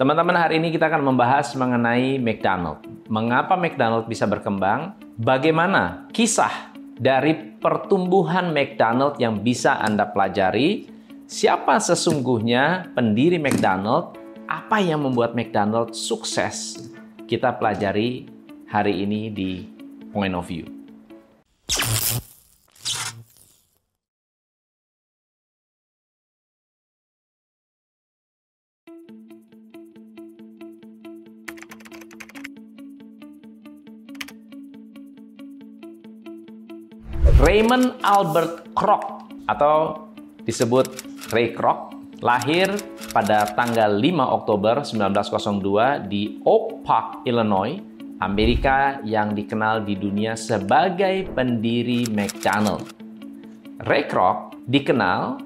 Teman-teman, 0.00 0.32
hari 0.32 0.56
ini 0.56 0.72
kita 0.72 0.88
akan 0.88 1.12
membahas 1.12 1.52
mengenai 1.52 2.16
McDonald. 2.16 2.80
Mengapa 3.12 3.52
McDonald 3.52 4.08
bisa 4.08 4.24
berkembang? 4.24 4.96
Bagaimana 5.20 6.08
kisah 6.08 6.72
dari 6.96 7.36
pertumbuhan 7.60 8.48
McDonald 8.48 9.20
yang 9.20 9.44
bisa 9.44 9.76
Anda 9.76 10.08
pelajari? 10.08 10.88
Siapa 11.28 11.76
sesungguhnya 11.76 12.96
pendiri 12.96 13.36
McDonald? 13.36 14.16
Apa 14.48 14.80
yang 14.80 15.04
membuat 15.04 15.36
McDonald 15.36 15.92
sukses? 15.92 16.80
Kita 17.28 17.52
pelajari 17.60 18.24
hari 18.72 19.04
ini 19.04 19.28
di 19.28 19.68
Point 20.16 20.32
of 20.32 20.48
View. 20.48 20.80
Raymond 37.40 38.04
Albert 38.04 38.76
Kroc 38.76 39.32
atau 39.48 40.12
disebut 40.44 40.92
Ray 41.32 41.56
Kroc 41.56 41.96
lahir 42.20 42.68
pada 43.16 43.48
tanggal 43.56 43.96
5 43.96 44.36
Oktober 44.36 44.84
1902 44.84 46.04
di 46.04 46.36
Oak 46.44 46.84
Park, 46.84 47.24
Illinois, 47.24 47.80
Amerika 48.20 49.00
yang 49.08 49.32
dikenal 49.32 49.88
di 49.88 49.96
dunia 49.96 50.36
sebagai 50.36 51.32
pendiri 51.32 52.04
McDonald. 52.12 52.92
Ray 53.88 54.04
Kroc 54.04 54.60
dikenal 54.68 55.40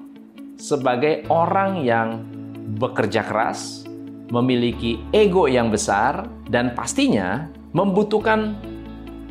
sebagai 0.59 1.23
orang 1.31 1.79
yang 1.79 2.27
bekerja 2.75 3.23
keras, 3.23 3.87
memiliki 4.35 4.99
ego 5.15 5.47
yang 5.47 5.71
besar, 5.71 6.27
dan 6.51 6.75
pastinya 6.75 7.47
membutuhkan 7.71 8.51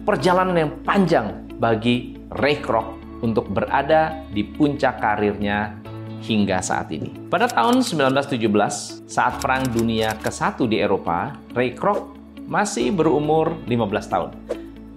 perjalanan 0.09 0.57
yang 0.57 0.73
panjang 0.81 1.45
bagi 1.61 2.24
Ray 2.35 2.59
Kroc 2.59 2.99
untuk 3.23 3.47
berada 3.47 4.27
di 4.35 4.43
puncak 4.43 4.99
karirnya 4.99 5.79
hingga 6.25 6.59
saat 6.59 6.91
ini. 6.91 7.31
Pada 7.31 7.47
tahun 7.47 7.87
1917, 7.87 9.07
saat 9.07 9.39
Perang 9.39 9.63
Dunia 9.71 10.19
ke-1 10.19 10.59
di 10.67 10.83
Eropa, 10.83 11.37
Ray 11.55 11.79
Kroc 11.79 12.17
masih 12.51 12.91
berumur 12.91 13.55
15 13.71 14.13
tahun. 14.13 14.31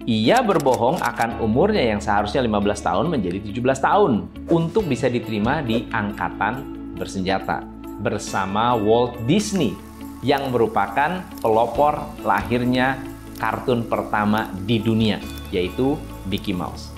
Ia 0.07 0.39
berbohong 0.39 1.03
akan 1.03 1.43
umurnya 1.43 1.83
yang 1.83 1.99
seharusnya 1.99 2.39
15 2.39 2.79
tahun 2.79 3.05
menjadi 3.11 3.43
17 3.43 3.85
tahun 3.85 4.11
untuk 4.47 4.87
bisa 4.87 5.11
diterima 5.11 5.59
di 5.59 5.83
angkatan 5.91 6.63
bersenjata 6.95 7.61
bersama 7.99 8.71
Walt 8.73 9.19
Disney 9.27 9.75
yang 10.23 10.47
merupakan 10.49 11.21
pelopor 11.43 12.01
lahirnya 12.23 12.97
kartun 13.37 13.85
pertama 13.85 14.49
di 14.63 14.79
dunia, 14.79 15.19
yaitu 15.51 15.99
Mickey 16.25 16.55
Mouse 16.55 16.96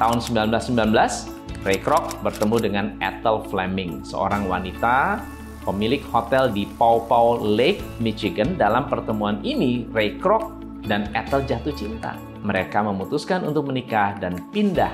tahun 0.00 0.24
1919, 0.24 1.60
Ray 1.60 1.78
Kroc 1.84 2.16
bertemu 2.24 2.56
dengan 2.56 2.86
Ethel 3.04 3.44
Fleming, 3.52 4.00
seorang 4.00 4.48
wanita 4.48 5.20
pemilik 5.68 6.00
hotel 6.08 6.48
di 6.48 6.64
Paw 6.80 7.04
Paw 7.04 7.36
Lake, 7.36 7.84
Michigan. 8.00 8.56
Dalam 8.56 8.88
pertemuan 8.88 9.44
ini, 9.44 9.84
Ray 9.92 10.16
Kroc 10.16 10.56
dan 10.88 11.12
Ethel 11.12 11.44
jatuh 11.44 11.76
cinta. 11.76 12.16
Mereka 12.40 12.80
memutuskan 12.80 13.44
untuk 13.44 13.68
menikah 13.68 14.16
dan 14.16 14.40
pindah 14.48 14.88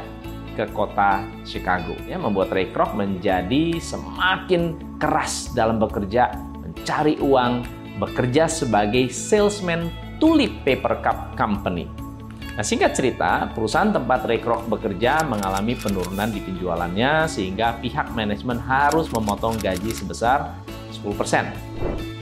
ke 0.59 0.67
kota 0.75 1.23
Chicago. 1.47 1.95
Ya, 2.11 2.19
membuat 2.19 2.51
Ray 2.51 2.75
Kroc 2.75 2.99
menjadi 2.99 3.79
semakin 3.79 4.75
keras 4.99 5.55
dalam 5.55 5.79
bekerja, 5.79 6.35
mencari 6.67 7.15
uang, 7.23 7.63
bekerja 8.03 8.51
sebagai 8.51 9.07
salesman 9.15 9.87
Tulip 10.19 10.51
Paper 10.67 10.99
Cup 11.07 11.39
Company 11.39 12.06
Nah, 12.57 12.65
singkat 12.65 12.97
cerita, 12.97 13.53
perusahaan 13.53 13.93
tempat 13.93 14.25
Ray 14.25 14.41
Kroc 14.41 14.65
bekerja 14.65 15.21
mengalami 15.29 15.77
penurunan 15.77 16.33
di 16.33 16.41
penjualannya 16.41 17.29
sehingga 17.29 17.77
pihak 17.85 18.17
manajemen 18.17 18.57
harus 18.57 19.13
memotong 19.13 19.61
gaji 19.61 19.93
sebesar 19.93 20.57
10% 20.89 21.53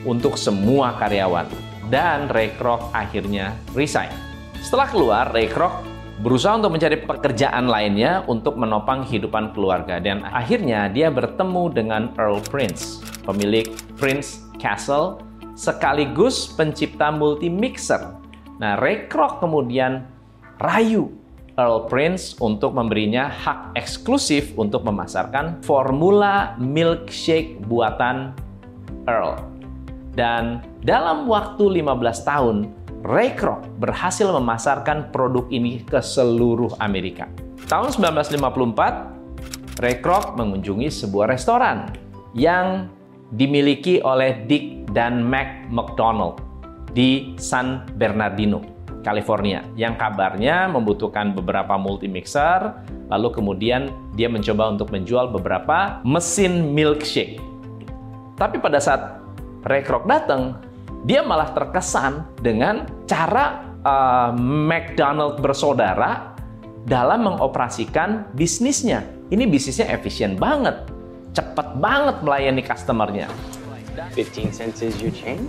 untuk 0.02 0.34
semua 0.34 0.98
karyawan. 0.98 1.46
Dan 1.86 2.26
Ray 2.26 2.50
Kroc 2.58 2.90
akhirnya 2.90 3.54
resign. 3.78 4.10
Setelah 4.58 4.90
keluar, 4.90 5.24
Ray 5.30 5.46
Kroc 5.46 5.86
berusaha 6.18 6.58
untuk 6.58 6.74
mencari 6.74 6.98
pekerjaan 6.98 7.70
lainnya 7.70 8.26
untuk 8.26 8.58
menopang 8.58 9.06
kehidupan 9.06 9.54
keluarga 9.54 10.02
dan 10.02 10.26
akhirnya 10.26 10.90
dia 10.90 11.14
bertemu 11.14 11.70
dengan 11.70 12.02
Earl 12.18 12.42
Prince, 12.50 13.06
pemilik 13.22 13.70
Prince 13.94 14.42
Castle 14.58 15.22
sekaligus 15.54 16.50
pencipta 16.58 17.14
multi 17.14 17.46
mixer. 17.46 18.18
Nah, 18.58 18.78
Ray 18.78 19.06
Kroc 19.06 19.38
kemudian 19.38 20.13
rayu 20.64 21.12
Earl 21.54 21.86
Prince 21.86 22.34
untuk 22.42 22.74
memberinya 22.74 23.30
hak 23.30 23.78
eksklusif 23.78 24.56
untuk 24.58 24.82
memasarkan 24.82 25.62
formula 25.62 26.58
milkshake 26.58 27.62
buatan 27.70 28.34
Earl. 29.06 29.38
Dan 30.18 30.62
dalam 30.82 31.30
waktu 31.30 31.78
15 31.78 32.26
tahun, 32.26 32.56
Ray 33.06 33.36
Kroc 33.36 33.62
berhasil 33.78 34.26
memasarkan 34.26 35.12
produk 35.14 35.46
ini 35.52 35.84
ke 35.84 36.00
seluruh 36.02 36.74
Amerika. 36.80 37.30
Tahun 37.70 37.92
1954, 37.94 39.78
Ray 39.78 40.02
Kroc 40.02 40.34
mengunjungi 40.34 40.90
sebuah 40.90 41.30
restoran 41.30 41.92
yang 42.34 42.90
dimiliki 43.34 44.02
oleh 44.02 44.42
Dick 44.50 44.90
dan 44.90 45.22
Mac 45.22 45.70
McDonald 45.70 46.42
di 46.94 47.34
San 47.38 47.86
Bernardino. 47.94 48.73
California 49.04 49.60
yang 49.76 50.00
kabarnya 50.00 50.66
membutuhkan 50.72 51.36
beberapa 51.36 51.76
multi 51.76 52.08
mixer 52.08 52.72
lalu 53.12 53.28
kemudian 53.30 53.92
dia 54.16 54.32
mencoba 54.32 54.72
untuk 54.72 54.88
menjual 54.90 55.28
beberapa 55.28 56.00
mesin 56.02 56.72
milkshake. 56.72 57.38
Tapi 58.34 58.58
pada 58.58 58.80
saat 58.80 59.20
Ray 59.62 59.84
Kroc 59.84 60.08
datang, 60.08 60.58
dia 61.04 61.20
malah 61.20 61.52
terkesan 61.52 62.24
dengan 62.40 62.88
cara 63.04 63.76
uh, 63.84 64.32
McDonald 64.40 65.38
bersaudara 65.38 66.34
dalam 66.88 67.28
mengoperasikan 67.28 68.32
bisnisnya. 68.32 69.04
Ini 69.28 69.44
bisnisnya 69.48 69.88
efisien 69.92 70.36
banget, 70.36 70.84
cepat 71.36 71.76
banget 71.80 72.16
melayani 72.24 72.60
customernya. 72.64 73.28
15 74.16 74.50
cents 74.50 74.82
is 74.82 74.98
your 74.98 75.14
change? 75.14 75.46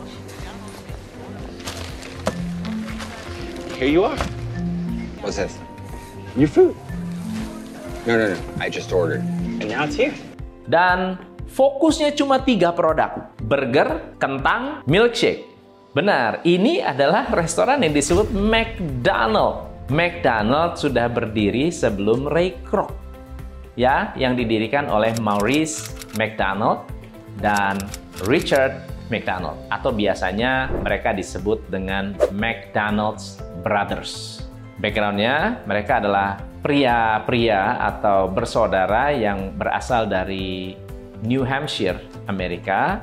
Here 3.75 3.91
you 3.91 4.07
are. 4.07 4.15
What's 5.19 5.35
this? 5.35 5.59
Your 6.39 6.47
food. 6.47 6.71
No, 8.07 8.15
no, 8.15 8.31
no. 8.31 8.39
I 8.63 8.71
just 8.71 8.87
ordered. 8.95 9.19
And 9.59 9.67
now 9.67 9.83
it's 9.83 9.99
here. 9.99 10.15
Dan 10.63 11.19
fokusnya 11.51 12.15
cuma 12.15 12.39
tiga 12.39 12.71
produk. 12.71 13.35
Burger, 13.43 14.15
kentang, 14.15 14.87
milkshake. 14.87 15.51
Benar, 15.91 16.39
ini 16.47 16.79
adalah 16.79 17.27
restoran 17.35 17.83
yang 17.83 17.91
disebut 17.91 18.31
McDonald. 18.31 19.67
McDonald 19.91 20.79
sudah 20.79 21.11
berdiri 21.11 21.67
sebelum 21.67 22.31
Ray 22.31 22.55
Kroc. 22.63 22.95
Ya, 23.75 24.15
yang 24.15 24.39
didirikan 24.39 24.87
oleh 24.87 25.11
Maurice 25.19 25.91
McDonald 26.15 26.87
dan 27.43 27.75
Richard 28.23 28.94
McDonald 29.09 29.57
atau 29.69 29.93
biasanya 29.93 30.69
mereka 30.81 31.13
disebut 31.13 31.61
dengan 31.69 32.17
McDonald's 32.33 33.41
Brothers. 33.61 34.43
Backgroundnya 34.81 35.63
mereka 35.63 36.03
adalah 36.03 36.41
pria-pria 36.65 37.77
atau 37.77 38.25
bersaudara 38.25 39.13
yang 39.13 39.53
berasal 39.53 40.09
dari 40.09 40.73
New 41.21 41.45
Hampshire, 41.45 42.01
Amerika. 42.25 43.01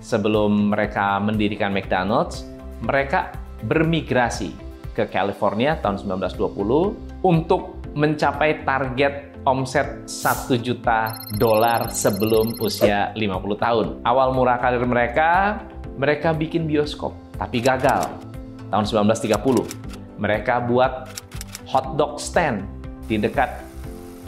Sebelum 0.00 0.72
mereka 0.72 1.20
mendirikan 1.20 1.76
McDonald's, 1.76 2.48
mereka 2.80 3.36
bermigrasi 3.68 4.56
ke 4.96 5.04
California 5.12 5.76
tahun 5.76 6.00
1920 6.00 7.20
untuk 7.20 7.76
mencapai 7.92 8.64
target 8.64 9.29
omset 9.48 10.04
1 10.08 10.60
juta 10.60 11.16
dolar 11.40 11.88
sebelum 11.88 12.52
usia 12.60 13.12
50 13.16 13.56
tahun. 13.56 13.86
Awal 14.04 14.28
murah 14.36 14.60
karir 14.60 14.84
mereka, 14.84 15.62
mereka 15.96 16.36
bikin 16.36 16.68
bioskop, 16.68 17.16
tapi 17.40 17.64
gagal. 17.64 18.08
Tahun 18.70 18.84
1930, 18.86 20.20
mereka 20.20 20.62
buat 20.62 21.10
hotdog 21.66 22.20
stand 22.20 22.62
di 23.08 23.18
dekat 23.18 23.50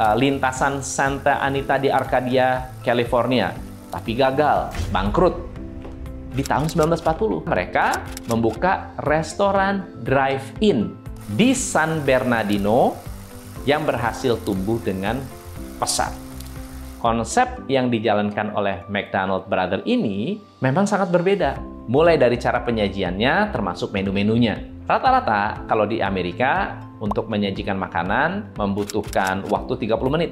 uh, 0.00 0.16
lintasan 0.18 0.82
Santa 0.82 1.38
Anita 1.38 1.78
di 1.78 1.92
Arcadia, 1.92 2.72
California, 2.82 3.54
tapi 3.92 4.16
gagal, 4.16 4.72
bangkrut. 4.90 5.52
Di 6.32 6.40
tahun 6.40 6.72
1940, 6.72 7.44
mereka 7.44 8.00
membuka 8.24 8.96
restoran 9.04 9.84
drive-in 10.00 10.96
di 11.36 11.52
San 11.52 12.00
Bernardino, 12.00 13.11
yang 13.68 13.86
berhasil 13.86 14.38
tumbuh 14.42 14.78
dengan 14.82 15.18
pesat. 15.78 16.14
Konsep 17.02 17.66
yang 17.66 17.90
dijalankan 17.90 18.54
oleh 18.54 18.86
McDonald 18.86 19.50
Brother 19.50 19.82
ini 19.82 20.38
memang 20.62 20.86
sangat 20.86 21.10
berbeda. 21.10 21.58
mulai 21.82 22.14
dari 22.14 22.38
cara 22.38 22.62
penyajiannya 22.62 23.50
termasuk 23.50 23.90
menu-menunya. 23.90 24.54
Rata-rata 24.86 25.66
kalau 25.66 25.82
di 25.82 25.98
Amerika 25.98 26.78
untuk 27.02 27.26
menyajikan 27.26 27.74
makanan 27.74 28.54
membutuhkan 28.54 29.42
waktu 29.50 29.90
30 29.90 30.14
menit. 30.14 30.30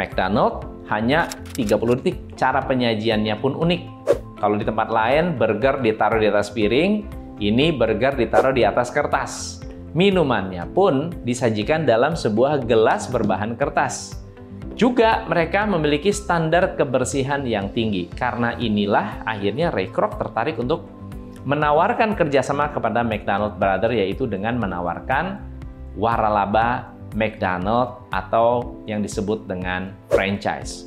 McDonald 0.00 0.64
hanya 0.88 1.28
30 1.52 2.00
detik. 2.00 2.16
Cara 2.40 2.64
penyajiannya 2.64 3.36
pun 3.36 3.52
unik. 3.52 3.82
Kalau 4.40 4.56
di 4.56 4.64
tempat 4.64 4.88
lain 4.88 5.36
burger 5.36 5.84
ditaruh 5.84 6.16
di 6.16 6.26
atas 6.32 6.48
piring, 6.56 7.04
ini 7.36 7.68
burger 7.74 8.16
ditaruh 8.16 8.56
di 8.56 8.64
atas 8.64 8.88
kertas. 8.88 9.57
Minumannya 9.96 10.68
pun 10.76 11.08
disajikan 11.24 11.88
dalam 11.88 12.12
sebuah 12.12 12.68
gelas 12.68 13.08
berbahan 13.08 13.56
kertas. 13.56 14.20
Juga 14.76 15.24
mereka 15.26 15.64
memiliki 15.64 16.12
standar 16.12 16.76
kebersihan 16.76 17.42
yang 17.42 17.72
tinggi. 17.72 18.06
Karena 18.12 18.54
inilah 18.60 19.24
akhirnya 19.24 19.72
Ray 19.72 19.88
Kroc 19.88 20.20
tertarik 20.20 20.60
untuk 20.60 20.86
menawarkan 21.48 22.12
kerjasama 22.12 22.68
kepada 22.70 23.00
McDonald 23.00 23.56
Brother 23.56 23.96
yaitu 23.96 24.28
dengan 24.28 24.60
menawarkan 24.60 25.40
waralaba 25.96 26.92
McDonald 27.16 28.06
atau 28.12 28.76
yang 28.84 29.00
disebut 29.00 29.48
dengan 29.48 29.96
franchise. 30.12 30.84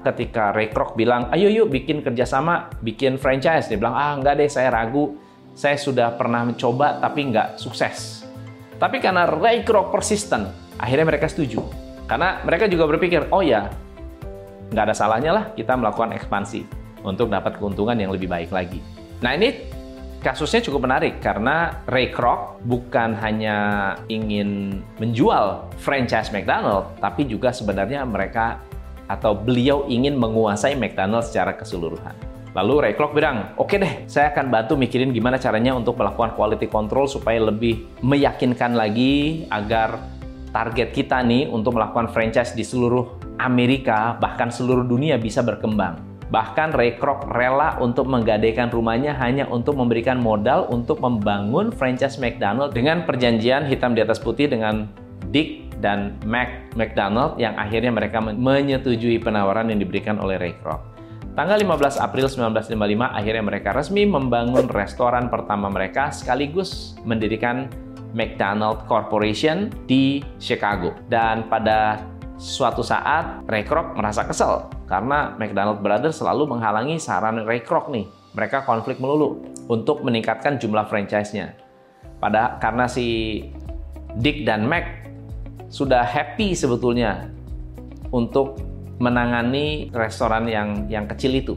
Ketika 0.00 0.56
Ray 0.56 0.72
Kroc 0.72 0.96
bilang, 0.96 1.28
ayo 1.30 1.52
yuk 1.52 1.68
bikin 1.68 2.00
kerjasama, 2.00 2.72
bikin 2.80 3.20
franchise. 3.20 3.68
Dia 3.68 3.76
bilang, 3.76 3.94
ah 3.94 4.16
enggak 4.16 4.40
deh 4.40 4.48
saya 4.48 4.72
ragu, 4.72 5.14
saya 5.52 5.76
sudah 5.76 6.16
pernah 6.16 6.48
mencoba 6.48 6.98
tapi 6.98 7.28
nggak 7.28 7.60
sukses. 7.60 8.17
Tapi 8.78 9.02
karena 9.02 9.26
Ray 9.26 9.66
Kroc 9.66 9.90
persisten, 9.90 10.46
akhirnya 10.78 11.06
mereka 11.10 11.26
setuju 11.26 11.66
karena 12.08 12.40
mereka 12.40 12.64
juga 12.70 12.88
berpikir, 12.88 13.28
oh 13.28 13.44
ya, 13.44 13.68
nggak 14.72 14.84
ada 14.88 14.96
salahnya 14.96 15.30
lah 15.36 15.44
kita 15.52 15.76
melakukan 15.76 16.16
ekspansi 16.16 16.64
untuk 17.04 17.28
dapat 17.28 17.60
keuntungan 17.60 17.98
yang 17.98 18.14
lebih 18.14 18.30
baik 18.30 18.48
lagi. 18.48 18.80
Nah 19.20 19.36
ini 19.36 19.68
kasusnya 20.24 20.64
cukup 20.64 20.88
menarik 20.88 21.20
karena 21.20 21.84
Ray 21.84 22.10
Kroc 22.10 22.62
bukan 22.64 23.12
hanya 23.18 23.56
ingin 24.08 24.80
menjual 24.96 25.68
franchise 25.78 26.32
McDonald, 26.32 26.96
tapi 27.02 27.28
juga 27.28 27.52
sebenarnya 27.52 28.06
mereka 28.08 28.62
atau 29.08 29.32
beliau 29.32 29.88
ingin 29.88 30.16
menguasai 30.16 30.76
McDonald 30.76 31.24
secara 31.24 31.56
keseluruhan. 31.56 32.12
Lalu 32.56 32.74
Ray 32.80 32.94
Kroc 32.96 33.12
bilang, 33.12 33.52
oke 33.60 33.76
okay 33.76 33.78
deh, 33.78 33.94
saya 34.08 34.32
akan 34.32 34.48
bantu 34.48 34.74
mikirin 34.80 35.12
gimana 35.12 35.36
caranya 35.36 35.76
untuk 35.76 36.00
melakukan 36.00 36.32
quality 36.32 36.64
control 36.72 37.04
supaya 37.04 37.44
lebih 37.44 37.84
meyakinkan 38.00 38.72
lagi 38.72 39.44
agar 39.52 40.00
target 40.48 40.96
kita 40.96 41.20
nih 41.20 41.44
untuk 41.52 41.76
melakukan 41.76 42.08
franchise 42.08 42.56
di 42.56 42.64
seluruh 42.64 43.20
Amerika, 43.36 44.16
bahkan 44.16 44.48
seluruh 44.48 44.82
dunia 44.82 45.20
bisa 45.20 45.44
berkembang. 45.44 46.00
Bahkan 46.28 46.76
Ray 46.76 47.00
Kroc 47.00 47.24
rela 47.32 47.80
untuk 47.80 48.04
menggadaikan 48.04 48.68
rumahnya 48.68 49.16
hanya 49.16 49.48
untuk 49.48 49.80
memberikan 49.80 50.20
modal 50.20 50.68
untuk 50.68 51.00
membangun 51.00 51.72
franchise 51.72 52.20
McDonald 52.20 52.76
dengan 52.76 53.08
perjanjian 53.08 53.64
hitam 53.64 53.96
di 53.96 54.04
atas 54.04 54.20
putih 54.20 54.44
dengan 54.44 54.88
Dick 55.32 55.68
dan 55.80 56.16
Mac 56.28 56.72
McDonald 56.76 57.40
yang 57.40 57.56
akhirnya 57.56 57.92
mereka 57.92 58.20
menyetujui 58.20 59.20
penawaran 59.24 59.72
yang 59.72 59.80
diberikan 59.80 60.20
oleh 60.20 60.36
Ray 60.36 60.54
Kroc. 60.60 60.97
Tanggal 61.38 61.62
15 61.62 62.02
April 62.02 62.26
1955 62.50 63.14
akhirnya 63.14 63.44
mereka 63.46 63.70
resmi 63.70 64.02
membangun 64.02 64.66
restoran 64.74 65.30
pertama 65.30 65.70
mereka 65.70 66.10
sekaligus 66.10 66.98
mendirikan 67.06 67.70
McDonald 68.10 68.82
Corporation 68.90 69.70
di 69.86 70.18
Chicago. 70.42 70.98
Dan 71.06 71.46
pada 71.46 72.02
suatu 72.42 72.82
saat 72.82 73.46
Ray 73.46 73.62
Kroc 73.62 73.94
merasa 73.94 74.26
kesel 74.26 74.66
karena 74.90 75.38
McDonald 75.38 75.78
Brothers 75.78 76.18
selalu 76.18 76.58
menghalangi 76.58 76.98
saran 76.98 77.46
Ray 77.46 77.62
Kroc 77.62 77.86
nih. 77.86 78.10
Mereka 78.34 78.66
konflik 78.66 78.98
melulu 78.98 79.38
untuk 79.70 80.02
meningkatkan 80.02 80.58
jumlah 80.58 80.90
franchise-nya. 80.90 81.54
Pada 82.18 82.58
karena 82.58 82.90
si 82.90 83.46
Dick 84.18 84.42
dan 84.42 84.66
Mac 84.66 85.06
sudah 85.70 86.02
happy 86.02 86.58
sebetulnya 86.58 87.30
untuk 88.10 88.67
menangani 88.98 89.90
restoran 89.94 90.46
yang 90.50 90.86
yang 90.90 91.06
kecil 91.06 91.34
itu. 91.34 91.54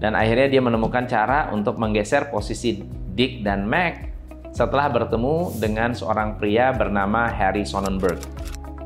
Dan 0.00 0.12
akhirnya 0.18 0.50
dia 0.50 0.62
menemukan 0.64 1.08
cara 1.08 1.48
untuk 1.54 1.80
menggeser 1.80 2.28
posisi 2.28 2.82
Dick 3.14 3.46
dan 3.46 3.64
Mac 3.64 4.10
setelah 4.50 4.90
bertemu 4.90 5.54
dengan 5.56 5.94
seorang 5.94 6.36
pria 6.36 6.74
bernama 6.74 7.30
Harry 7.30 7.64
Sonnenberg. 7.64 8.20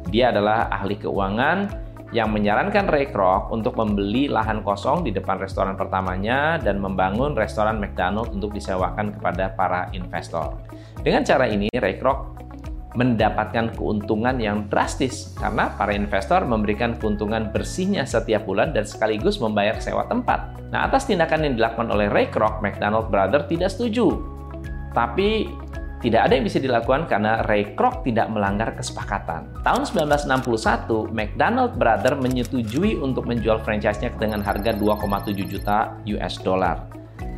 Dia 0.08 0.32
adalah 0.32 0.73
ahli 0.73 0.96
keuangan 0.96 1.88
yang 2.08 2.32
menyarankan 2.32 2.88
Ray 2.88 3.12
Kroc 3.12 3.52
untuk 3.52 3.76
membeli 3.76 4.32
lahan 4.32 4.64
kosong 4.64 5.05
di 5.05 5.12
depan 5.12 5.37
restoran 5.37 5.76
pertamanya 5.76 6.56
dan 6.56 6.81
membangun 6.81 7.37
restoran 7.37 7.76
McDonald 7.76 8.32
untuk 8.32 8.56
disewakan 8.56 9.12
kepada 9.12 9.52
para 9.52 9.93
investor. 9.93 10.56
Dengan 11.05 11.20
cara 11.29 11.44
ini, 11.44 11.69
Ray 11.69 12.00
Kroc 12.00 12.38
mendapatkan 12.96 13.76
keuntungan 13.76 14.40
yang 14.40 14.64
drastis 14.73 15.37
karena 15.37 15.69
para 15.76 15.93
investor 15.93 16.44
memberikan 16.49 16.96
keuntungan 16.96 17.52
bersihnya 17.52 18.08
setiap 18.08 18.49
bulan 18.49 18.73
dan 18.73 18.88
sekaligus 18.88 19.37
membayar 19.43 19.76
sewa 19.76 20.08
tempat. 20.08 20.56
Nah, 20.73 20.88
atas 20.88 21.05
tindakan 21.05 21.44
yang 21.44 21.55
dilakukan 21.61 21.88
oleh 21.93 22.08
Ray 22.08 22.32
Kroc, 22.32 22.64
McDonald 22.64 23.12
Brothers 23.12 23.49
tidak 23.49 23.70
setuju 23.76 24.38
tapi 24.96 25.46
tidak 25.99 26.31
ada 26.31 26.32
yang 26.38 26.46
bisa 26.46 26.62
dilakukan 26.62 27.11
karena 27.11 27.43
Ray 27.50 27.75
Kroc 27.75 28.06
tidak 28.06 28.31
melanggar 28.31 28.70
kesepakatan. 28.79 29.50
Tahun 29.67 29.82
1961, 29.82 31.11
McDonald 31.11 31.75
Brother 31.75 32.14
menyetujui 32.14 33.02
untuk 33.02 33.26
menjual 33.26 33.58
franchise-nya 33.67 34.14
dengan 34.14 34.38
harga 34.38 34.75
2,7 34.79 35.34
juta 35.43 35.99
US 36.06 36.38
dollar. 36.38 36.87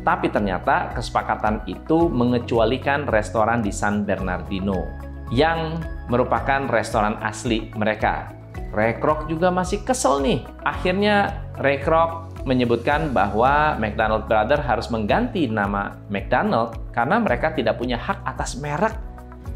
Tapi 0.01 0.29
ternyata 0.29 0.93
kesepakatan 0.93 1.65
itu 1.65 2.09
mengecualikan 2.09 3.09
restoran 3.09 3.65
di 3.65 3.73
San 3.73 4.05
Bernardino 4.05 5.10
yang 5.31 5.79
merupakan 6.11 6.67
restoran 6.67 7.15
asli 7.23 7.71
mereka. 7.73 8.35
Ray 8.71 8.99
Kroc 8.99 9.27
juga 9.27 9.51
masih 9.51 9.83
kesel 9.83 10.23
nih. 10.23 10.39
Akhirnya 10.63 11.43
Ray 11.59 11.79
Kroc 11.79 12.31
menyebutkan 12.43 13.11
bahwa 13.15 13.77
McDonald 13.77 14.25
Brother 14.27 14.59
harus 14.59 14.89
mengganti 14.89 15.45
nama 15.47 15.95
McDonald 16.09 16.79
karena 16.91 17.21
mereka 17.21 17.53
tidak 17.53 17.77
punya 17.77 17.99
hak 18.01 18.23
atas 18.25 18.57
merek 18.57 18.95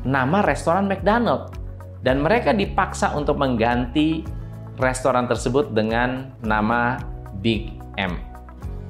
nama 0.06 0.46
restoran 0.46 0.86
McDonald 0.86 1.50
dan 2.06 2.22
mereka 2.22 2.54
dipaksa 2.54 3.18
untuk 3.18 3.42
mengganti 3.42 4.22
restoran 4.78 5.26
tersebut 5.26 5.74
dengan 5.74 6.30
nama 6.46 7.02
Big 7.42 7.74
M. 7.98 8.35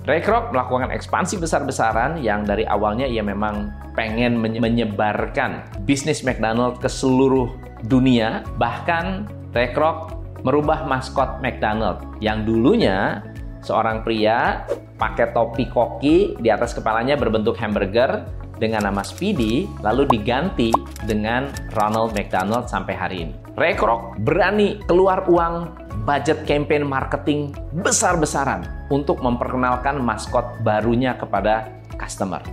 Ray 0.06 0.22
Kroc 0.22 0.54
melakukan 0.54 0.94
ekspansi 0.94 1.42
besar-besaran 1.42 2.22
yang 2.22 2.46
dari 2.46 2.62
awalnya 2.62 3.10
ia 3.10 3.26
memang 3.26 3.74
pengen 3.98 4.38
menyebarkan 4.38 5.66
bisnis 5.82 6.22
McDonald 6.22 6.78
ke 6.78 6.86
seluruh 6.86 7.50
dunia. 7.90 8.46
Bahkan 8.62 9.26
Ray 9.58 9.74
Kroc 9.74 10.14
merubah 10.46 10.86
maskot 10.86 11.42
McDonald 11.42 12.06
yang 12.22 12.46
dulunya 12.46 13.26
seorang 13.66 14.06
pria 14.06 14.70
pakai 15.02 15.34
topi 15.34 15.66
koki 15.74 16.38
di 16.38 16.54
atas 16.54 16.78
kepalanya 16.78 17.18
berbentuk 17.18 17.58
hamburger 17.58 18.30
dengan 18.62 18.86
nama 18.86 19.02
Speedy 19.02 19.66
lalu 19.82 20.06
diganti 20.06 20.70
dengan 21.10 21.50
Ronald 21.74 22.14
McDonald 22.14 22.70
sampai 22.70 22.94
hari 22.94 23.18
ini. 23.26 23.34
Ray 23.58 23.74
Kroc 23.74 24.22
berani 24.22 24.78
keluar 24.86 25.26
uang 25.26 25.85
budget 26.06 26.46
campaign 26.46 26.86
marketing 26.86 27.52
besar-besaran 27.82 28.64
untuk 28.94 29.20
memperkenalkan 29.26 29.98
maskot 29.98 30.46
barunya 30.62 31.18
kepada 31.18 31.74
customer. 31.98 32.46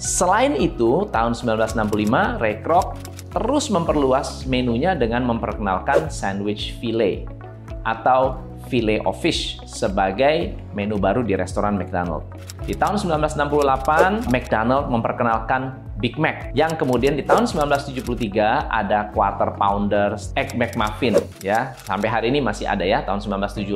Selain 0.00 0.56
itu, 0.56 1.04
tahun 1.12 1.36
1965, 1.36 2.40
Ray 2.40 2.64
Kroc 2.64 2.96
terus 3.34 3.68
memperluas 3.68 4.48
menunya 4.48 4.96
dengan 4.96 5.28
memperkenalkan 5.28 6.08
sandwich 6.08 6.72
filet 6.80 7.28
atau 7.84 8.40
filet 8.72 9.02
of 9.04 9.18
fish 9.18 9.60
sebagai 9.66 10.56
menu 10.72 10.96
baru 10.96 11.20
di 11.26 11.36
restoran 11.36 11.76
McDonald. 11.76 12.24
Di 12.70 12.78
tahun 12.78 13.02
1968, 13.02 14.30
McDonald 14.30 14.94
memperkenalkan 14.94 15.74
Big 15.98 16.14
Mac 16.22 16.54
yang 16.54 16.78
kemudian 16.78 17.18
di 17.18 17.26
tahun 17.26 17.50
1973 17.50 18.70
ada 18.70 19.10
Quarter 19.10 19.58
Pounder 19.58 20.14
Egg 20.38 20.54
McMuffin 20.54 21.18
ya. 21.42 21.74
Sampai 21.82 22.06
hari 22.06 22.30
ini 22.30 22.38
masih 22.38 22.70
ada 22.70 22.86
ya 22.86 23.02
tahun 23.02 23.26
1975 23.26 23.66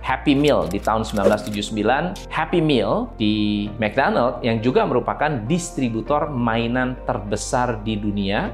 Happy 0.00 0.32
Meal 0.32 0.64
di 0.72 0.80
tahun 0.80 1.04
1979, 1.04 2.32
Happy 2.32 2.64
Meal 2.64 3.12
di 3.20 3.68
McDonald 3.76 4.40
yang 4.40 4.64
juga 4.64 4.88
merupakan 4.88 5.36
distributor 5.44 6.32
mainan 6.32 6.96
terbesar 7.04 7.84
di 7.84 8.00
dunia 8.00 8.48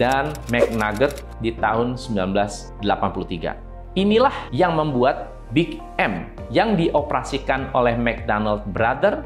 dan 0.00 0.32
McNugget 0.48 1.20
di 1.44 1.52
tahun 1.60 2.00
1983. 2.00 2.80
Inilah 4.00 4.32
yang 4.48 4.72
membuat 4.72 5.31
Big 5.52 5.80
M 6.00 6.28
yang 6.48 6.74
dioperasikan 6.76 7.72
oleh 7.76 7.96
McDonald 7.96 8.64
Brother 8.72 9.24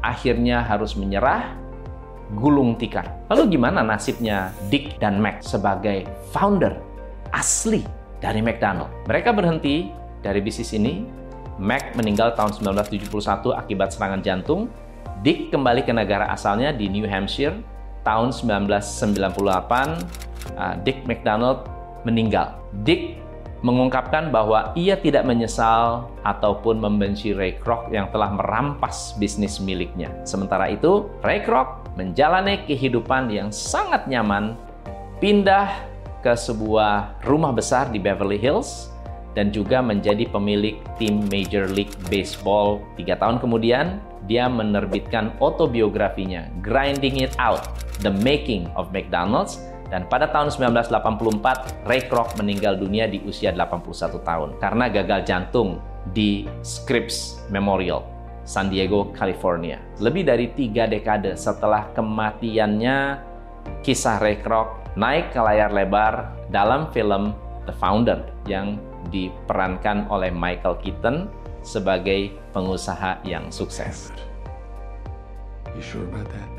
akhirnya 0.00 0.64
harus 0.64 0.96
menyerah 0.96 1.56
gulung 2.36 2.76
tikar. 2.80 3.04
Lalu 3.28 3.60
gimana 3.60 3.84
nasibnya 3.84 4.54
Dick 4.72 4.96
dan 4.96 5.20
Mac 5.20 5.44
sebagai 5.44 6.08
founder 6.32 6.80
asli 7.36 7.84
dari 8.24 8.40
McDonald? 8.40 8.88
Mereka 9.04 9.36
berhenti 9.36 9.92
dari 10.24 10.40
bisnis 10.40 10.72
ini. 10.72 11.04
Mac 11.60 11.92
meninggal 11.92 12.32
tahun 12.40 12.56
1971 12.56 13.12
akibat 13.52 13.92
serangan 13.92 14.24
jantung 14.24 14.72
Dick 15.20 15.52
kembali 15.52 15.84
ke 15.84 15.92
negara 15.92 16.32
asalnya 16.32 16.72
di 16.72 16.88
New 16.88 17.04
Hampshire 17.04 17.60
tahun 18.08 18.32
1998. 18.32 19.20
Uh, 20.56 20.74
Dick 20.80 21.04
McDonald 21.04 21.68
meninggal. 22.08 22.56
Dick 22.88 23.20
mengungkapkan 23.60 24.32
bahwa 24.32 24.72
ia 24.72 24.96
tidak 24.96 25.28
menyesal 25.28 26.08
ataupun 26.24 26.80
membenci 26.80 27.36
Ray 27.36 27.60
Kroc 27.60 27.92
yang 27.92 28.08
telah 28.08 28.32
merampas 28.32 29.12
bisnis 29.20 29.60
miliknya. 29.60 30.08
Sementara 30.24 30.72
itu, 30.72 31.08
Ray 31.20 31.44
Kroc 31.44 31.84
menjalani 31.96 32.64
kehidupan 32.64 33.28
yang 33.28 33.52
sangat 33.52 34.08
nyaman, 34.08 34.56
pindah 35.20 35.68
ke 36.24 36.32
sebuah 36.32 37.20
rumah 37.24 37.52
besar 37.52 37.92
di 37.92 38.00
Beverly 38.00 38.40
Hills, 38.40 38.88
dan 39.36 39.54
juga 39.54 39.78
menjadi 39.78 40.26
pemilik 40.26 40.80
tim 40.98 41.22
Major 41.30 41.70
League 41.70 41.94
Baseball. 42.10 42.82
Tiga 42.98 43.14
tahun 43.20 43.38
kemudian, 43.38 44.02
dia 44.26 44.50
menerbitkan 44.50 45.36
autobiografinya, 45.38 46.50
Grinding 46.64 47.22
It 47.22 47.34
Out, 47.38 47.66
The 48.02 48.10
Making 48.10 48.68
of 48.74 48.90
McDonald's, 48.90 49.62
dan 49.90 50.06
pada 50.06 50.30
tahun 50.30 50.54
1984, 50.54 51.82
Ray 51.82 52.06
Kroc 52.06 52.38
meninggal 52.38 52.78
dunia 52.78 53.10
di 53.10 53.18
usia 53.26 53.50
81 53.50 54.22
tahun 54.22 54.48
karena 54.62 54.86
gagal 54.86 55.20
jantung 55.26 55.82
di 56.14 56.46
Scripps 56.62 57.42
Memorial, 57.50 58.06
San 58.46 58.70
Diego, 58.70 59.10
California. 59.10 59.82
Lebih 59.98 60.30
dari 60.30 60.46
tiga 60.54 60.86
dekade 60.86 61.34
setelah 61.34 61.90
kematiannya, 61.90 63.18
kisah 63.82 64.22
Ray 64.22 64.38
Kroc 64.38 64.94
naik 64.94 65.34
ke 65.34 65.42
layar 65.42 65.74
lebar 65.74 66.38
dalam 66.54 66.86
film 66.94 67.34
The 67.66 67.74
Founder 67.74 68.22
yang 68.46 68.78
diperankan 69.10 70.06
oleh 70.06 70.30
Michael 70.30 70.78
Keaton 70.78 71.26
sebagai 71.66 72.30
pengusaha 72.54 73.20
yang 73.26 73.50
sukses. 73.50 74.14
You 75.74 75.82
sure 75.82 76.06
about 76.06 76.30
that? 76.30 76.50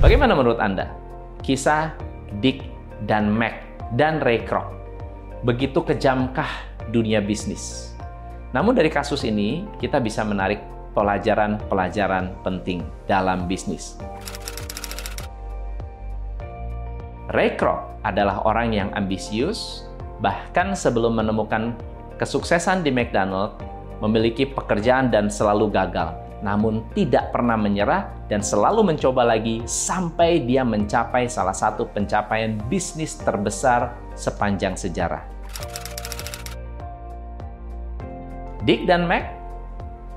Bagaimana 0.00 0.36
menurut 0.36 0.60
Anda? 0.60 1.03
Kisah 1.44 1.92
Dick 2.40 2.64
dan 3.04 3.28
Mac 3.28 3.60
dan 4.00 4.24
Ray 4.24 4.42
Kroc. 4.48 4.64
Begitu 5.44 5.84
kejamkah 5.84 6.48
dunia 6.88 7.20
bisnis? 7.20 7.92
Namun 8.56 8.72
dari 8.72 8.88
kasus 8.88 9.28
ini 9.28 9.68
kita 9.76 10.00
bisa 10.00 10.24
menarik 10.24 10.64
pelajaran-pelajaran 10.96 12.32
penting 12.40 12.80
dalam 13.04 13.44
bisnis. 13.44 14.00
Ray 17.28 17.60
Kroc 17.60 18.00
adalah 18.08 18.40
orang 18.48 18.72
yang 18.72 18.88
ambisius, 18.96 19.84
bahkan 20.24 20.72
sebelum 20.72 21.20
menemukan 21.20 21.76
kesuksesan 22.16 22.86
di 22.86 22.94
McDonald, 22.94 23.60
memiliki 24.00 24.48
pekerjaan 24.48 25.12
dan 25.12 25.28
selalu 25.28 25.68
gagal 25.68 26.23
namun 26.44 26.84
tidak 26.92 27.32
pernah 27.32 27.56
menyerah 27.56 28.12
dan 28.28 28.44
selalu 28.44 28.92
mencoba 28.92 29.24
lagi 29.24 29.64
sampai 29.64 30.44
dia 30.44 30.60
mencapai 30.60 31.24
salah 31.24 31.56
satu 31.56 31.88
pencapaian 31.88 32.60
bisnis 32.68 33.16
terbesar 33.16 33.96
sepanjang 34.12 34.76
sejarah. 34.76 35.24
Dick 38.68 38.84
dan 38.84 39.08
Mac 39.08 39.32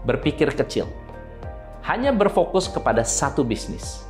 berpikir 0.04 0.52
kecil, 0.52 0.92
hanya 1.88 2.12
berfokus 2.12 2.68
kepada 2.68 3.08
satu 3.08 3.48
bisnis, 3.48 4.04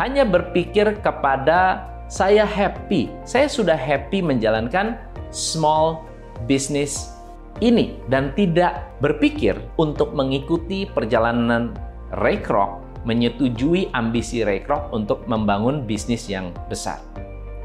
hanya 0.00 0.24
berpikir 0.24 0.96
kepada 1.04 1.84
saya 2.08 2.48
happy, 2.48 3.12
saya 3.28 3.52
sudah 3.52 3.76
happy 3.76 4.24
menjalankan 4.24 4.96
small 5.28 6.08
business 6.48 7.19
ini 7.58 7.98
dan 8.06 8.30
tidak 8.38 8.94
berpikir 9.02 9.58
untuk 9.74 10.14
mengikuti 10.14 10.86
perjalanan 10.86 11.74
Ray 12.22 12.38
Kroc 12.38 12.90
menyetujui 13.04 13.92
ambisi 13.96 14.44
Ray 14.44 14.60
Kroc 14.64 14.92
untuk 14.92 15.24
membangun 15.24 15.88
bisnis 15.88 16.28
yang 16.28 16.52
besar. 16.68 17.00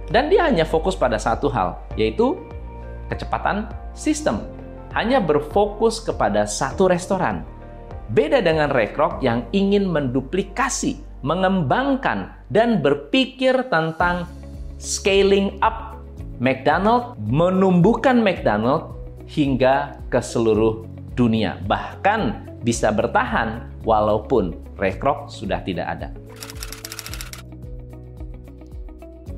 Dan 0.09 0.29
dia 0.29 0.45
hanya 0.45 0.63
fokus 0.63 0.93
pada 0.93 1.17
satu 1.17 1.49
hal, 1.49 1.81
yaitu 1.97 2.37
kecepatan 3.09 3.69
sistem. 3.97 4.41
Hanya 4.95 5.19
berfokus 5.19 5.99
kepada 5.99 6.47
satu 6.47 6.87
restoran. 6.87 7.43
Beda 8.13 8.39
dengan 8.39 8.71
Ray 8.71 8.93
Kroc 8.93 9.19
yang 9.19 9.43
ingin 9.51 9.89
menduplikasi, 9.89 11.01
mengembangkan, 11.25 12.37
dan 12.53 12.79
berpikir 12.79 13.65
tentang 13.67 14.29
scaling 14.77 15.57
up 15.59 15.99
McDonald, 16.37 17.17
menumbuhkan 17.17 18.21
McDonald 18.21 18.93
hingga 19.29 19.99
ke 20.09 20.21
seluruh 20.21 20.85
dunia. 21.17 21.61
Bahkan 21.65 22.53
bisa 22.65 22.89
bertahan 22.89 23.69
walaupun 23.85 24.57
rekrok 24.77 25.29
sudah 25.29 25.61
tidak 25.61 25.87
ada. 25.87 26.09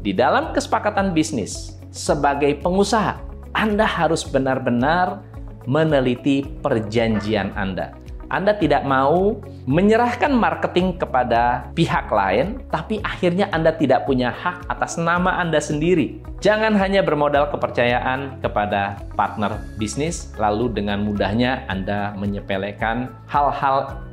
Di 0.02 0.16
dalam 0.16 0.56
kesepakatan 0.56 1.12
bisnis, 1.12 1.76
sebagai 1.92 2.56
pengusaha, 2.64 3.20
Anda 3.52 3.84
harus 3.84 4.24
benar-benar 4.24 5.26
meneliti 5.68 6.48
perjanjian 6.64 7.52
Anda. 7.60 7.92
Anda 8.28 8.60
tidak 8.60 8.84
mau 8.84 9.40
menyerahkan 9.64 10.36
marketing 10.36 11.00
kepada 11.00 11.72
pihak 11.72 12.12
lain, 12.12 12.60
tapi 12.68 13.00
akhirnya 13.00 13.48
Anda 13.56 13.72
tidak 13.72 14.04
punya 14.04 14.36
hak 14.36 14.68
atas 14.68 15.00
nama 15.00 15.40
Anda 15.40 15.64
sendiri. 15.64 16.20
Jangan 16.44 16.76
hanya 16.76 17.08
bermodal 17.08 17.48
kepercayaan 17.56 18.44
kepada 18.44 19.00
partner 19.16 19.64
bisnis, 19.80 20.36
lalu 20.36 20.76
dengan 20.76 21.08
mudahnya 21.08 21.64
Anda 21.72 22.12
menyepelekan 22.20 23.16
hal-hal 23.32 24.04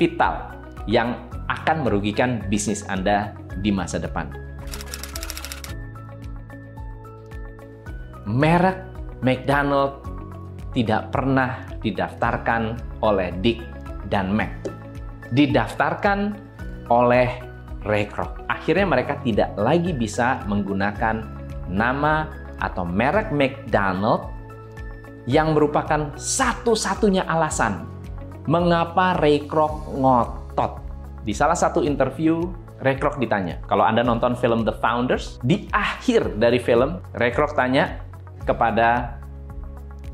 vital 0.00 0.56
yang 0.88 1.20
akan 1.52 1.84
merugikan 1.84 2.40
bisnis 2.48 2.88
Anda 2.88 3.36
di 3.60 3.68
masa 3.68 4.00
depan. 4.00 4.32
Merek 8.24 8.80
McDonald 9.20 10.00
tidak 10.72 11.12
pernah 11.12 11.68
didaftarkan 11.84 12.91
oleh 13.02 13.34
Dick 13.42 13.60
dan 14.08 14.32
Mac. 14.32 14.50
Didaftarkan 15.34 16.38
oleh 16.88 17.28
Ray 17.82 18.06
Kroc. 18.06 18.46
Akhirnya 18.46 18.86
mereka 18.86 19.18
tidak 19.26 19.52
lagi 19.58 19.90
bisa 19.90 20.42
menggunakan 20.46 21.22
nama 21.66 22.30
atau 22.62 22.86
merek 22.86 23.34
McDonald 23.34 24.30
yang 25.26 25.54
merupakan 25.54 26.14
satu-satunya 26.14 27.26
alasan 27.26 27.86
mengapa 28.46 29.18
Ray 29.18 29.46
Kroc 29.46 29.86
ngotot. 29.94 30.82
Di 31.22 31.30
salah 31.30 31.54
satu 31.54 31.82
interview, 31.86 32.50
Ray 32.82 32.98
Kroc 32.98 33.18
ditanya, 33.22 33.62
kalau 33.70 33.86
Anda 33.86 34.02
nonton 34.02 34.34
film 34.34 34.66
The 34.66 34.74
Founders, 34.82 35.38
di 35.46 35.70
akhir 35.70 36.42
dari 36.42 36.58
film, 36.58 36.98
Ray 37.14 37.30
Kroc 37.30 37.54
tanya 37.54 38.02
kepada 38.42 39.18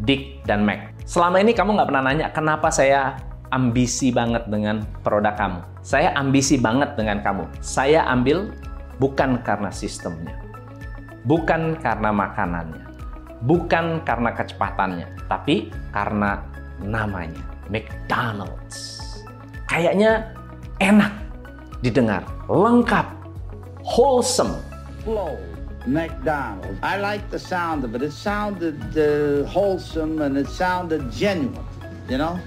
Dick 0.05 0.45
dan 0.45 0.69
Mac. 0.69 0.88
Selama 1.09 1.41
ini 1.41 1.57
kamu 1.57 1.73
nggak 1.73 1.89
pernah 1.89 2.05
nanya 2.05 2.29
kenapa 2.37 2.69
saya 2.69 3.17
ambisi 3.49 4.13
banget 4.13 4.45
dengan 4.53 4.85
produk 5.01 5.33
kamu. 5.41 5.61
Saya 5.81 6.13
ambisi 6.13 6.61
banget 6.61 7.01
dengan 7.01 7.25
kamu. 7.25 7.49
Saya 7.65 8.05
ambil 8.13 8.53
bukan 9.01 9.41
karena 9.41 9.73
sistemnya, 9.73 10.37
bukan 11.25 11.81
karena 11.81 12.13
makanannya, 12.13 12.85
bukan 13.49 14.05
karena 14.05 14.37
kecepatannya, 14.37 15.09
tapi 15.33 15.73
karena 15.97 16.45
namanya 16.85 17.41
McDonald's. 17.73 19.01
Kayaknya 19.65 20.29
enak 20.77 21.13
didengar, 21.81 22.21
lengkap, 22.53 23.09
wholesome. 23.81 24.61
Flow. 25.09 25.41
McDonald's. 25.87 26.79
I 26.83 26.99
like 26.99 27.31
the 27.31 27.39
sound 27.39 27.85
of 27.85 27.95
it. 27.95 28.03
It 28.03 28.13
sounded 28.13 28.81
uh, 28.97 29.45
wholesome 29.47 30.21
and 30.23 30.37
it 30.37 30.49
sounded 30.49 31.11
genuine, 31.13 31.65
you 32.09 32.19
know? 32.19 32.41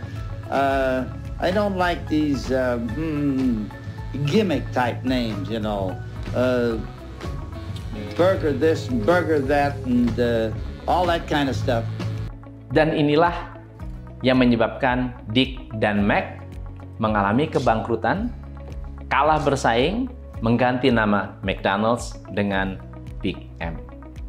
Uh, 0.50 1.06
I 1.40 1.50
don't 1.50 1.78
like 1.78 2.08
these 2.08 2.52
uh, 2.52 2.78
mm, 2.94 3.66
gimmick 4.26 4.70
type 4.72 5.04
names, 5.04 5.50
you 5.50 5.60
know. 5.60 5.96
Uh, 6.36 6.78
burger 8.16 8.54
this, 8.54 8.88
burger 8.88 9.40
that, 9.40 9.76
and 9.90 10.14
uh, 10.20 10.52
all 10.88 11.06
that 11.08 11.26
kind 11.26 11.50
of 11.50 11.56
stuff. 11.56 11.82
Dan 12.72 12.94
inilah 12.94 13.34
yang 14.22 14.38
menyebabkan 14.38 15.18
Dick 15.34 15.58
dan 15.82 16.06
Mac 16.06 16.46
mengalami 17.02 17.50
kebangkrutan, 17.50 18.30
kalah 19.10 19.42
bersaing, 19.42 20.06
mengganti 20.46 20.94
nama 20.94 21.34
McDonald's 21.42 22.14
dengan. 22.38 22.91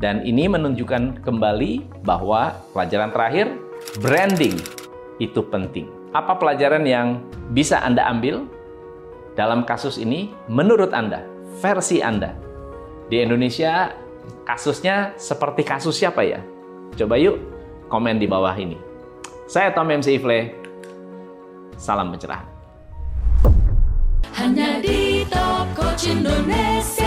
Dan 0.03 0.27
ini 0.27 0.51
menunjukkan 0.51 1.23
kembali 1.23 2.03
bahwa 2.03 2.59
pelajaran 2.75 3.15
terakhir, 3.15 3.55
branding 4.03 4.59
itu 5.23 5.39
penting. 5.47 5.87
Apa 6.11 6.43
pelajaran 6.43 6.83
yang 6.83 7.23
bisa 7.55 7.79
Anda 7.79 8.11
ambil 8.11 8.43
dalam 9.39 9.63
kasus 9.63 10.03
ini 10.03 10.35
menurut 10.51 10.91
Anda, 10.91 11.23
versi 11.63 12.03
Anda? 12.03 12.35
Di 13.07 13.23
Indonesia, 13.23 13.95
kasusnya 14.43 15.15
seperti 15.15 15.63
kasus 15.63 15.95
siapa 15.95 16.27
ya? 16.27 16.43
Coba 16.99 17.15
yuk 17.15 17.39
komen 17.87 18.19
di 18.19 18.27
bawah 18.27 18.59
ini. 18.59 18.75
Saya 19.47 19.71
Tom 19.71 19.87
MC 19.87 20.19
Ifle, 20.19 20.51
salam 21.79 22.11
pencerahan. 22.11 22.51
Hanya 24.35 24.83
di 24.83 25.23
Top 25.31 25.71
Coach 25.79 26.11
Indonesia. 26.11 27.02